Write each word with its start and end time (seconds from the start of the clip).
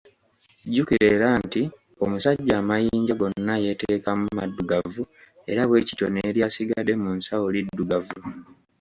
Jjukira 0.69 1.05
era 1.15 1.27
nti 1.43 1.61
omusajja 2.03 2.53
amayinja 2.61 3.13
gonna 3.19 3.53
yateekamu 3.65 4.25
maddugavu 4.37 5.01
era 5.51 5.61
bwe 5.65 5.85
kityo 5.87 6.07
n’eryasigadde 6.09 6.93
mu 7.03 7.09
nsawo 7.17 7.45
liddugavu. 7.53 8.17